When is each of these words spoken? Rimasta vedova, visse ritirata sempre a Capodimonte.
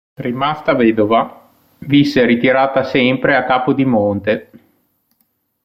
Rimasta 0.15 0.73
vedova, 0.73 1.47
visse 1.77 2.25
ritirata 2.25 2.83
sempre 2.83 3.35
a 3.35 3.45
Capodimonte. 3.45 4.49